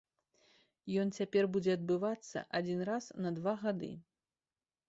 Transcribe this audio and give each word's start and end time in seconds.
Ён 1.01 1.11
цяпер 1.17 1.43
будзе 1.57 1.71
адбывацца 1.79 2.39
адзін 2.61 2.79
раз 2.91 3.11
на 3.27 3.37
два 3.37 3.53
гады. 3.65 3.91